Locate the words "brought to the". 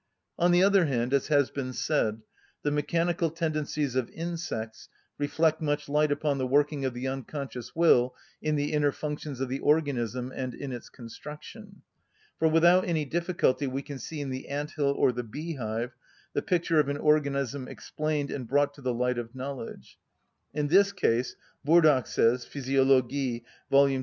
18.47-18.95